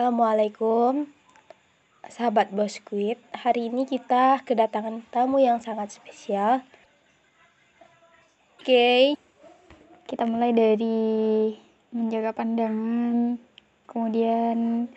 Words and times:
Assalamualaikum. 0.00 1.12
Sahabat 2.08 2.48
Boskuit 2.56 3.20
Hari 3.36 3.68
ini 3.68 3.84
kita 3.84 4.40
kedatangan 4.48 5.04
tamu 5.12 5.44
yang 5.44 5.60
sangat 5.60 5.92
spesial. 5.92 6.64
Oke. 8.56 8.64
Okay. 8.64 9.00
Kita 10.08 10.24
mulai 10.24 10.56
dari 10.56 11.52
menjaga 11.92 12.32
pandangan 12.32 13.36
Kemudian 13.84 14.88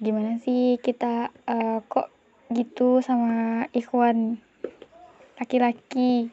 gimana 0.00 0.40
sih 0.40 0.80
kita 0.80 1.28
uh, 1.44 1.84
kok 1.84 2.08
gitu 2.48 3.04
sama 3.04 3.68
ikhwan 3.76 4.40
laki-laki? 5.36 6.32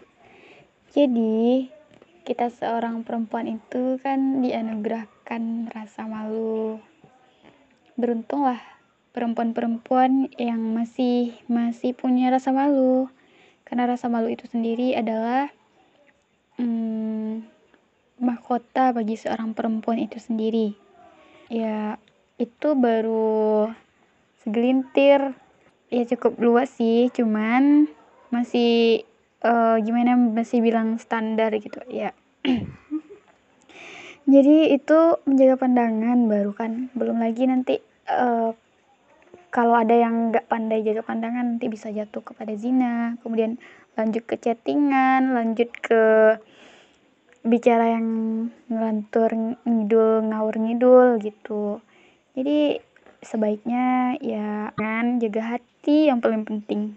Jadi 0.95 1.67
kita 2.23 2.55
seorang 2.55 3.03
perempuan 3.03 3.51
itu 3.51 3.99
kan 3.99 4.39
dianugerahkan 4.39 5.67
rasa 5.75 6.07
malu 6.07 6.79
beruntunglah 8.01 8.59
perempuan-perempuan 9.13 10.31
yang 10.39 10.59
masih 10.73 11.37
masih 11.45 11.93
punya 11.93 12.33
rasa 12.33 12.49
malu. 12.49 13.07
Karena 13.63 13.87
rasa 13.87 14.11
malu 14.11 14.27
itu 14.27 14.49
sendiri 14.51 14.97
adalah 14.97 15.47
hmm, 16.59 17.45
mahkota 18.19 18.91
bagi 18.91 19.15
seorang 19.15 19.53
perempuan 19.55 20.01
itu 20.01 20.17
sendiri. 20.19 20.75
Ya 21.47 22.01
itu 22.41 22.73
baru 22.73 23.69
segelintir. 24.43 25.37
Ya 25.91 26.03
cukup 26.07 26.39
luas 26.39 26.71
sih 26.71 27.11
cuman 27.11 27.91
masih 28.31 29.03
uh, 29.43 29.75
gimana 29.83 30.15
masih 30.15 30.63
bilang 30.63 30.95
standar 30.97 31.51
gitu 31.59 31.83
ya. 31.91 32.15
Jadi 34.31 34.71
itu 34.71 34.99
menjaga 35.27 35.59
pandangan 35.59 36.31
baru 36.31 36.55
kan? 36.55 36.87
Belum 36.95 37.19
lagi 37.19 37.43
nanti 37.43 37.83
uh, 38.11 38.51
kalau 39.51 39.75
ada 39.75 39.91
yang 39.91 40.31
nggak 40.31 40.47
pandai 40.47 40.79
jaga 40.79 41.03
pandangan 41.03 41.55
nanti 41.55 41.67
bisa 41.67 41.91
jatuh 41.91 42.23
kepada 42.23 42.55
zina. 42.55 43.19
Kemudian 43.19 43.59
lanjut 43.99 44.23
ke 44.23 44.39
chattingan 44.39 45.35
lanjut 45.35 45.67
ke 45.83 46.03
bicara 47.43 47.99
yang 47.99 48.07
ngelantur 48.71 49.59
ngidul 49.67 50.23
ngawur 50.31 50.55
ngidul 50.55 51.07
gitu. 51.19 51.83
Jadi 52.31 52.79
sebaiknya 53.21 54.15
ya 54.23 54.71
kan 54.79 55.19
jaga 55.19 55.59
hati 55.59 56.07
yang 56.07 56.23
paling 56.23 56.47
penting. 56.47 56.95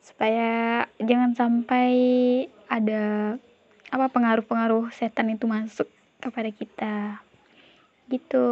Supaya 0.00 0.82
jangan 0.96 1.36
sampai 1.36 1.90
ada 2.72 3.36
apa 3.92 4.06
pengaruh-pengaruh 4.08 4.88
setan 4.96 5.28
itu 5.28 5.44
masuk 5.44 5.92
kepada 6.24 6.48
kita. 6.48 7.20
Gitu 8.08 8.48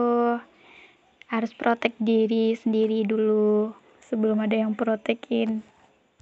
harus 1.40 1.56
protek 1.56 1.96
diri 1.96 2.52
sendiri 2.52 3.08
dulu 3.08 3.72
sebelum 4.04 4.44
ada 4.44 4.60
yang 4.60 4.76
protekin. 4.76 5.64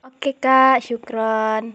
Oke 0.06 0.38
kak. 0.38 0.78
Syukron. 0.80 1.74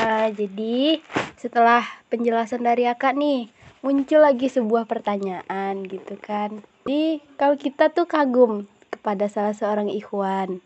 Uh, 0.00 0.28
jadi 0.32 1.04
setelah 1.36 1.84
penjelasan 2.08 2.64
dari 2.64 2.88
akak 2.88 3.12
nih 3.12 3.52
muncul 3.84 4.24
lagi 4.24 4.48
sebuah 4.48 4.88
pertanyaan 4.88 5.84
gitu 5.84 6.16
kan. 6.16 6.64
Jadi 6.88 7.20
kalau 7.36 7.60
kita 7.60 7.92
tuh 7.92 8.08
kagum 8.08 8.64
kepada 8.88 9.28
salah 9.28 9.52
seorang 9.52 9.92
ikhwan 9.92 10.64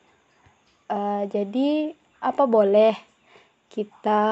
uh, 0.88 1.22
jadi 1.28 1.92
apa 2.18 2.44
boleh 2.48 2.96
kita 3.70 4.24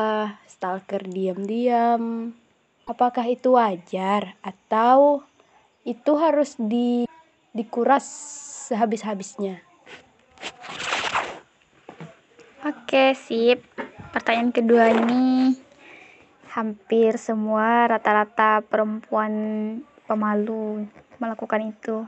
stalker 0.49 1.05
diam-diam? 1.07 2.33
Apakah 2.87 3.27
itu 3.29 3.55
wajar 3.55 4.35
atau 4.43 5.23
itu 5.87 6.13
harus 6.19 6.59
di 6.59 7.06
dikuras 7.57 8.05
sehabis-habisnya. 8.69 9.65
Oke 12.67 13.17
sip. 13.17 13.65
Pertanyaan 14.13 14.53
kedua 14.53 14.93
ini 14.93 15.57
hampir 16.53 17.17
semua 17.17 17.89
rata-rata 17.89 18.61
perempuan 18.61 19.33
pemalu 20.05 20.85
melakukan 21.17 21.73
itu. 21.73 22.05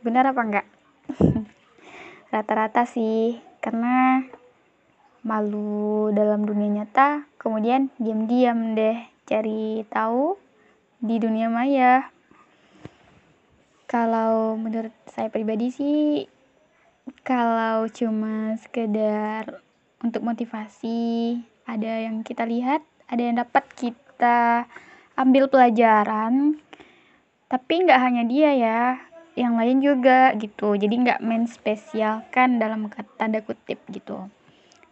Benar 0.00 0.32
apa 0.32 0.40
enggak? 0.40 0.66
Rata-rata 2.32 2.88
sih 2.88 3.40
karena 3.60 4.24
malu 5.26 6.08
dalam 6.14 6.46
dunia 6.46 6.80
nyata 6.80 7.26
kemudian 7.36 7.90
diam-diam 7.98 8.78
deh 8.78 8.96
cari 9.26 9.82
tahu 9.90 10.38
di 11.02 11.18
dunia 11.18 11.50
maya 11.50 12.08
kalau 13.88 14.60
menurut 14.60 14.92
saya 15.08 15.32
pribadi 15.32 15.72
sih 15.72 16.28
kalau 17.24 17.88
cuma 17.88 18.52
sekedar 18.60 19.64
untuk 20.04 20.20
motivasi 20.20 21.40
ada 21.64 22.04
yang 22.04 22.20
kita 22.20 22.44
lihat 22.44 22.84
ada 23.08 23.22
yang 23.24 23.40
dapat 23.40 23.64
kita 23.72 24.68
ambil 25.16 25.48
pelajaran. 25.48 26.60
Tapi 27.48 27.74
nggak 27.88 28.00
hanya 28.04 28.22
dia 28.28 28.50
ya 28.52 28.82
yang 29.34 29.56
lain 29.56 29.80
juga 29.80 30.36
gitu. 30.36 30.76
Jadi 30.76 30.94
nggak 31.08 31.24
main 31.24 31.48
spesial 31.48 32.22
kan 32.28 32.60
dalam 32.60 32.92
tanda 33.16 33.40
kutip 33.40 33.80
gitu. 33.88 34.28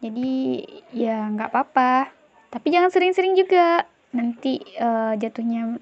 Jadi 0.01 0.65
ya 0.97 1.29
nggak 1.29 1.53
apa-apa. 1.53 2.09
Tapi 2.49 2.67
jangan 2.73 2.89
sering-sering 2.89 3.37
juga. 3.37 3.85
Nanti 4.17 4.65
uh, 4.81 5.13
jatuhnya 5.21 5.77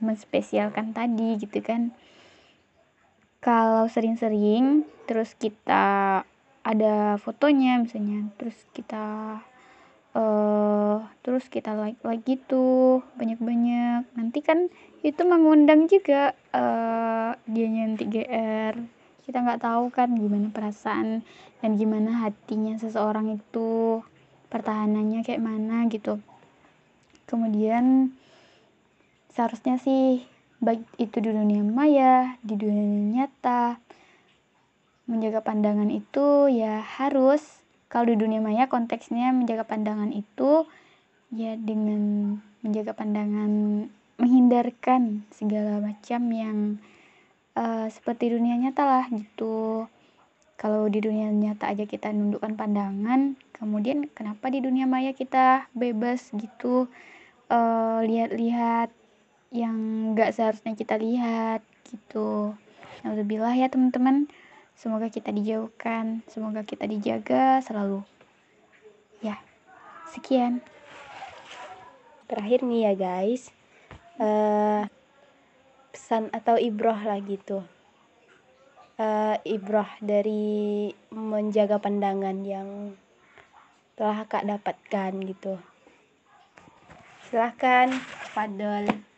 menspesialkan 0.00 0.96
tadi 0.96 1.36
gitu 1.36 1.60
kan 1.60 1.92
kalau 3.44 3.84
sering-sering 3.92 4.88
terus 5.04 5.36
kita 5.36 6.24
ada 6.64 7.20
fotonya 7.20 7.76
misalnya 7.76 8.32
terus 8.40 8.56
kita 8.72 9.36
uh, 10.16 10.96
terus 11.20 11.44
kita 11.52 11.76
like 11.76 12.00
like 12.00 12.24
gitu 12.24 13.04
banyak-banyak. 13.20 14.08
Nanti 14.16 14.40
kan 14.40 14.72
itu 15.04 15.20
mengundang 15.28 15.84
juga 15.92 16.32
uh, 16.56 17.36
dia 17.44 17.68
nanti 17.68 18.08
GR 18.08 18.74
kita 19.28 19.40
nggak 19.40 19.60
tahu 19.60 19.92
kan 19.92 20.12
gimana 20.16 20.48
perasaan 20.48 21.20
dan 21.60 21.70
gimana 21.76 22.24
hatinya 22.24 22.76
seseorang 22.80 23.40
itu 23.40 24.00
pertahanannya 24.48 25.20
kayak 25.20 25.44
mana 25.44 25.84
gitu. 25.92 26.16
Kemudian 27.28 28.16
seharusnya 29.32 29.76
sih 29.76 30.24
baik 30.64 30.82
itu 30.96 31.20
di 31.20 31.30
dunia 31.30 31.60
maya 31.60 32.40
di 32.40 32.56
dunia 32.56 33.20
nyata. 33.20 33.76
Menjaga 35.04 35.44
pandangan 35.44 35.92
itu 35.92 36.48
ya 36.48 36.80
harus. 36.80 37.44
Kalau 37.92 38.08
di 38.08 38.16
dunia 38.16 38.40
maya 38.40 38.66
konteksnya 38.66 39.30
menjaga 39.30 39.68
pandangan 39.68 40.10
itu 40.10 40.66
ya 41.30 41.54
dengan 41.60 42.34
menjaga 42.64 42.96
pandangan 42.96 43.86
menghindarkan 44.16 45.28
segala 45.30 45.84
macam 45.84 46.20
yang 46.32 46.58
uh, 47.54 47.86
seperti 47.92 48.32
dunia 48.32 48.56
nyata 48.56 48.82
lah 48.88 49.04
gitu. 49.12 49.86
Kalau 50.56 50.88
di 50.88 51.04
dunia 51.04 51.28
nyata 51.28 51.68
aja 51.68 51.84
kita 51.84 52.08
nundukkan 52.14 52.56
pandangan 52.56 53.36
kemudian 53.52 54.08
kenapa 54.10 54.48
di 54.48 54.64
dunia 54.64 54.88
maya 54.88 55.12
kita 55.12 55.68
bebas 55.76 56.32
gitu? 56.32 56.88
Uh, 57.52 58.00
lihat-lihat 58.08 58.88
yang 59.54 59.76
nggak 60.12 60.34
seharusnya 60.34 60.74
kita 60.74 60.98
lihat 60.98 61.62
gitu 61.88 62.58
Alhamdulillah 63.06 63.54
ya 63.54 63.70
teman-teman 63.70 64.26
Semoga 64.74 65.06
kita 65.06 65.30
dijauhkan, 65.30 66.26
semoga 66.26 66.66
kita 66.66 66.90
dijaga 66.90 67.62
selalu. 67.62 68.02
Ya, 69.22 69.38
sekian. 70.10 70.58
Terakhir 72.26 72.66
nih 72.66 72.90
ya 72.90 72.92
guys, 72.98 73.54
uh, 74.18 74.90
pesan 75.94 76.26
atau 76.34 76.58
ibroh 76.58 76.98
lah 76.98 77.22
gitu. 77.22 77.62
Uh, 78.98 79.38
ibroh 79.46 79.86
dari 80.02 80.90
menjaga 81.14 81.78
pandangan 81.78 82.42
yang 82.42 82.98
telah 83.94 84.26
kak 84.26 84.42
dapatkan 84.42 85.12
gitu. 85.22 85.54
Silahkan, 87.30 87.94
Fadol. 88.34 89.13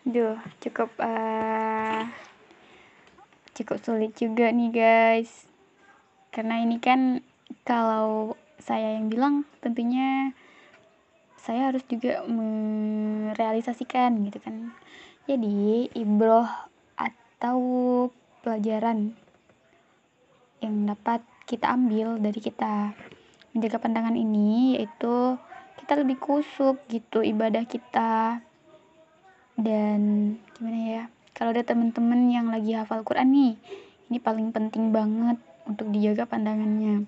Duh, 0.00 0.40
cukup 0.64 0.88
uh, 0.96 2.08
cukup 3.52 3.84
sulit 3.84 4.16
juga 4.16 4.48
nih 4.48 4.72
guys. 4.72 5.44
Karena 6.32 6.64
ini 6.64 6.80
kan 6.80 7.20
kalau 7.68 8.32
saya 8.56 8.96
yang 8.96 9.12
bilang 9.12 9.44
tentunya 9.60 10.32
saya 11.36 11.68
harus 11.68 11.84
juga 11.84 12.24
merealisasikan 12.24 14.24
gitu 14.24 14.40
kan. 14.40 14.72
Jadi 15.28 15.92
ibroh 15.92 16.48
atau 16.96 17.60
pelajaran 18.40 19.12
yang 20.64 20.88
dapat 20.88 21.20
kita 21.44 21.76
ambil 21.76 22.16
dari 22.16 22.40
kita 22.40 22.96
menjaga 23.52 23.84
pandangan 23.84 24.16
ini 24.16 24.80
yaitu 24.80 25.36
kita 25.80 25.92
lebih 26.00 26.16
kusuk 26.16 26.80
gitu 26.88 27.20
ibadah 27.20 27.68
kita 27.68 28.40
dan 29.60 30.00
gimana 30.56 30.78
ya 30.80 31.02
kalau 31.36 31.56
ada 31.56 31.64
teman-teman 31.64 32.28
yang 32.28 32.52
lagi 32.52 32.76
hafal 32.76 33.04
Quran 33.04 33.32
nih 33.32 33.52
ini 34.10 34.18
paling 34.18 34.50
penting 34.50 34.90
banget 34.90 35.38
untuk 35.70 35.86
dijaga 35.94 36.26
pandangannya. 36.26 37.06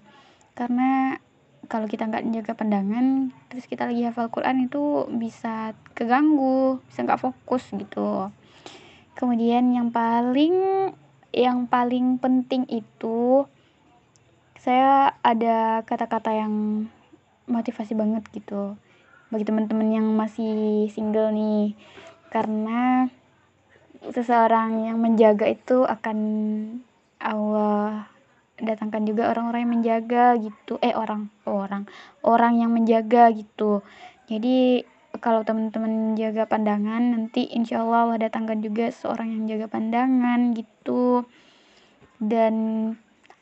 Karena 0.54 1.18
kalau 1.66 1.90
kita 1.90 2.06
nggak 2.06 2.24
menjaga 2.26 2.52
pandangan 2.54 3.34
terus 3.50 3.66
kita 3.66 3.90
lagi 3.90 4.06
hafal 4.06 4.30
Quran 4.30 4.66
itu 4.66 5.06
bisa 5.14 5.74
keganggu 5.98 6.78
bisa 6.86 7.02
nggak 7.02 7.22
fokus 7.22 7.66
gitu. 7.74 8.30
Kemudian 9.18 9.74
yang 9.74 9.90
paling 9.90 10.54
yang 11.34 11.66
paling 11.66 12.22
penting 12.22 12.68
itu 12.70 13.48
saya 14.62 15.18
ada 15.26 15.82
kata-kata 15.82 16.30
yang 16.30 16.86
motivasi 17.50 17.98
banget 17.98 18.22
gitu. 18.30 18.78
Bagi 19.32 19.48
teman-teman 19.48 19.90
yang 19.90 20.06
masih 20.14 20.86
single 20.92 21.34
nih 21.34 21.74
karena 22.32 23.12
seseorang 24.08 24.88
yang 24.88 24.96
menjaga 24.96 25.52
itu 25.52 25.84
akan 25.84 26.18
Allah 27.20 28.08
datangkan 28.56 29.04
juga 29.04 29.28
orang-orang 29.30 29.68
yang 29.68 29.74
menjaga 29.78 30.24
gitu. 30.40 30.80
Eh 30.80 30.96
orang 30.96 31.28
orang 31.44 31.84
orang 32.24 32.56
yang 32.56 32.72
menjaga 32.72 33.28
gitu. 33.36 33.84
Jadi 34.32 34.88
kalau 35.20 35.44
teman-teman 35.44 36.16
jaga 36.16 36.48
pandangan 36.48 37.12
nanti 37.12 37.52
insya 37.52 37.84
Allah 37.84 38.08
Allah 38.08 38.18
datangkan 38.26 38.64
juga 38.64 38.88
seorang 38.88 39.28
yang 39.28 39.44
jaga 39.46 39.66
pandangan 39.68 40.56
gitu. 40.56 41.28
Dan 42.16 42.54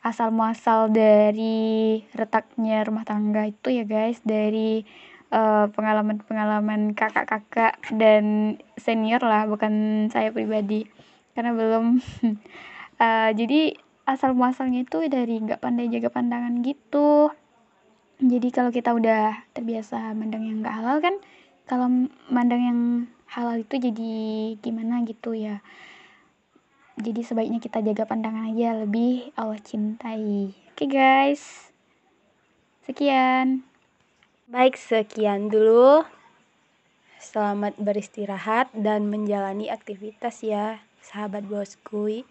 asal 0.01 0.33
muasal 0.33 0.89
dari 0.89 2.01
retaknya 2.17 2.81
rumah 2.81 3.05
tangga 3.05 3.45
itu 3.45 3.69
ya 3.69 3.85
guys 3.85 4.17
dari 4.25 4.81
uh, 5.31 5.71
pengalaman-pengalaman 5.71 6.93
kakak-kakak 6.93 7.79
dan 7.95 8.55
senior 8.77 9.23
lah 9.23 9.47
bukan 9.47 10.05
saya 10.11 10.29
pribadi. 10.29 10.85
Karena 11.33 11.55
belum. 11.55 12.03
Uh, 12.99 13.31
jadi 13.39 13.79
asal 14.05 14.35
muasalnya 14.35 14.83
itu 14.83 15.07
dari 15.07 15.39
nggak 15.39 15.63
pandai 15.63 15.87
jaga 15.87 16.11
pandangan 16.11 16.59
gitu. 16.61 17.31
Jadi 18.21 18.47
kalau 18.53 18.69
kita 18.69 18.93
udah 18.93 19.49
terbiasa 19.55 20.13
mandang 20.13 20.45
yang 20.45 20.61
nggak 20.61 20.77
halal 20.77 21.01
kan 21.01 21.15
kalau 21.65 21.89
mandang 22.29 22.61
yang 22.61 22.79
halal 23.31 23.57
itu 23.57 23.79
jadi 23.79 24.13
gimana 24.59 25.01
gitu 25.07 25.33
ya. 25.33 25.63
Jadi 27.01 27.25
sebaiknya 27.25 27.57
kita 27.63 27.81
jaga 27.81 28.05
pandangan 28.05 28.51
aja 28.51 28.77
lebih 28.77 29.33
Allah 29.33 29.57
cintai. 29.57 30.53
Oke 30.75 30.85
okay, 30.85 30.87
guys. 30.91 31.71
Sekian 32.85 33.70
baik 34.51 34.75
sekian 34.75 35.47
dulu. 35.47 36.03
Selamat 37.23 37.71
beristirahat 37.79 38.67
dan 38.75 39.07
menjalani 39.07 39.71
aktivitas 39.71 40.43
ya 40.43 40.83
sahabat 40.99 41.47
bosku 41.47 42.27